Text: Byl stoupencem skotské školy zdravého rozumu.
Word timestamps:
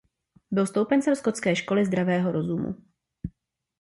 Byl 0.51 0.65
stoupencem 0.65 1.15
skotské 1.15 1.55
školy 1.55 1.85
zdravého 1.85 2.31
rozumu. 2.31 2.75